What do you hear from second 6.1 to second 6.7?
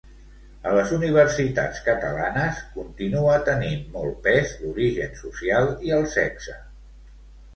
sexe.